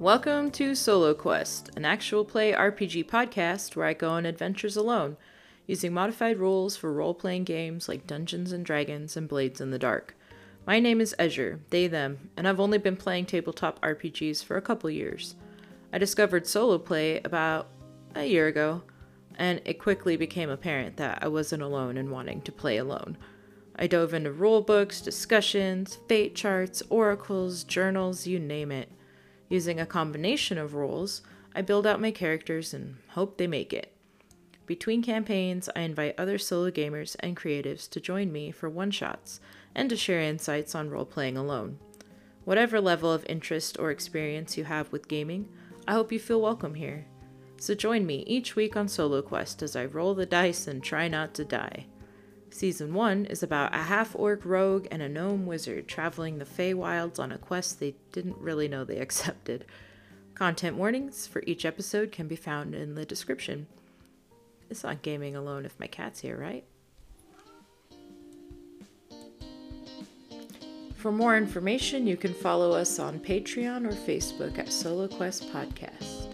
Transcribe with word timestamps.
Welcome 0.00 0.52
to 0.52 0.76
Solo 0.76 1.12
Quest, 1.12 1.70
an 1.74 1.84
actual 1.84 2.24
play 2.24 2.52
RPG 2.52 3.06
podcast 3.06 3.74
where 3.74 3.86
I 3.86 3.94
go 3.94 4.10
on 4.10 4.26
adventures 4.26 4.76
alone, 4.76 5.16
using 5.66 5.92
modified 5.92 6.38
rules 6.38 6.76
for 6.76 6.92
role 6.92 7.14
playing 7.14 7.42
games 7.42 7.88
like 7.88 8.06
Dungeons 8.06 8.52
and 8.52 8.64
Dragons 8.64 9.16
and 9.16 9.26
Blades 9.26 9.60
in 9.60 9.72
the 9.72 9.78
Dark. 9.78 10.14
My 10.68 10.78
name 10.78 11.00
is 11.00 11.16
Ezure, 11.18 11.58
they, 11.70 11.88
them, 11.88 12.30
and 12.36 12.46
I've 12.46 12.60
only 12.60 12.78
been 12.78 12.94
playing 12.94 13.26
tabletop 13.26 13.80
RPGs 13.80 14.44
for 14.44 14.56
a 14.56 14.62
couple 14.62 14.88
years. 14.88 15.34
I 15.92 15.98
discovered 15.98 16.46
solo 16.46 16.78
play 16.78 17.20
about 17.24 17.66
a 18.14 18.24
year 18.24 18.46
ago, 18.46 18.84
and 19.34 19.60
it 19.64 19.80
quickly 19.80 20.16
became 20.16 20.48
apparent 20.48 20.96
that 20.98 21.24
I 21.24 21.26
wasn't 21.26 21.64
alone 21.64 21.96
in 21.96 22.12
wanting 22.12 22.42
to 22.42 22.52
play 22.52 22.76
alone. 22.76 23.18
I 23.74 23.88
dove 23.88 24.14
into 24.14 24.30
rule 24.30 24.62
books, 24.62 25.00
discussions, 25.00 25.98
fate 26.08 26.36
charts, 26.36 26.84
oracles, 26.88 27.64
journals, 27.64 28.28
you 28.28 28.38
name 28.38 28.70
it. 28.70 28.92
Using 29.48 29.80
a 29.80 29.86
combination 29.86 30.58
of 30.58 30.74
rules, 30.74 31.22
I 31.54 31.62
build 31.62 31.86
out 31.86 32.00
my 32.00 32.10
characters 32.10 32.74
and 32.74 32.96
hope 33.10 33.38
they 33.38 33.46
make 33.46 33.72
it. 33.72 33.92
Between 34.66 35.02
campaigns, 35.02 35.70
I 35.74 35.80
invite 35.80 36.14
other 36.18 36.36
solo 36.36 36.70
gamers 36.70 37.16
and 37.20 37.36
creatives 37.36 37.88
to 37.90 38.00
join 38.00 38.30
me 38.30 38.50
for 38.50 38.68
one 38.68 38.90
shots 38.90 39.40
and 39.74 39.88
to 39.88 39.96
share 39.96 40.20
insights 40.20 40.74
on 40.74 40.90
role 40.90 41.06
playing 41.06 41.38
alone. 41.38 41.78
Whatever 42.44 42.80
level 42.80 43.10
of 43.10 43.24
interest 43.28 43.78
or 43.78 43.90
experience 43.90 44.58
you 44.58 44.64
have 44.64 44.92
with 44.92 45.08
gaming, 45.08 45.48
I 45.86 45.92
hope 45.92 46.12
you 46.12 46.18
feel 46.18 46.40
welcome 46.40 46.74
here. 46.74 47.06
So 47.56 47.74
join 47.74 48.04
me 48.04 48.24
each 48.26 48.54
week 48.54 48.76
on 48.76 48.88
Solo 48.88 49.22
Quest 49.22 49.62
as 49.62 49.74
I 49.74 49.86
roll 49.86 50.14
the 50.14 50.26
dice 50.26 50.66
and 50.66 50.82
try 50.82 51.08
not 51.08 51.32
to 51.34 51.44
die. 51.44 51.86
Season 52.50 52.94
1 52.94 53.26
is 53.26 53.42
about 53.42 53.74
a 53.74 53.78
half 53.78 54.16
orc 54.16 54.44
rogue 54.44 54.86
and 54.90 55.02
a 55.02 55.08
gnome 55.08 55.46
wizard 55.46 55.86
traveling 55.86 56.38
the 56.38 56.44
Feywilds 56.44 57.18
on 57.18 57.30
a 57.30 57.38
quest 57.38 57.78
they 57.78 57.94
didn't 58.12 58.38
really 58.38 58.68
know 58.68 58.84
they 58.84 58.98
accepted. 59.00 59.64
Content 60.34 60.76
warnings 60.76 61.26
for 61.26 61.42
each 61.46 61.64
episode 61.64 62.12
can 62.12 62.28
be 62.28 62.36
found 62.36 62.74
in 62.74 62.94
the 62.94 63.04
description. 63.04 63.66
It's 64.70 64.84
not 64.84 65.02
gaming 65.02 65.34
alone 65.34 65.64
if 65.64 65.78
my 65.80 65.86
cat's 65.86 66.20
here, 66.20 66.36
right? 66.36 66.64
For 70.96 71.12
more 71.12 71.36
information, 71.36 72.06
you 72.06 72.16
can 72.16 72.34
follow 72.34 72.72
us 72.72 72.98
on 72.98 73.20
Patreon 73.20 73.86
or 73.86 73.92
Facebook 73.92 74.58
at 74.58 74.72
Solo 74.72 75.06
Quest 75.06 75.48
Podcast. 75.52 76.27